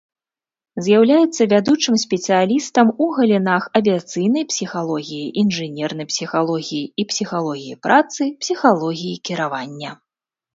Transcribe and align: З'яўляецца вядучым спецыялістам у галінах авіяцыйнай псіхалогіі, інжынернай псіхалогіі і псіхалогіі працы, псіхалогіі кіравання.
З'яўляецца 0.85 1.41
вядучым 1.51 1.95
спецыялістам 2.03 2.87
у 3.05 3.09
галінах 3.17 3.67
авіяцыйнай 3.79 4.47
псіхалогіі, 4.53 5.27
інжынернай 5.43 6.09
псіхалогіі 6.13 6.81
і 7.05 7.07
псіхалогіі 7.13 7.79
працы, 7.89 8.21
псіхалогіі 8.47 9.15
кіравання. 9.31 9.91